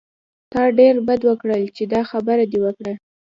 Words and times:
تا 0.51 0.61
ډېر 0.79 0.95
بد 1.07 1.21
وکړل 1.29 1.63
چې 1.75 1.83
دا 1.93 2.01
خبره 2.11 2.43
دې 2.51 2.59
وکړه. 2.65 2.93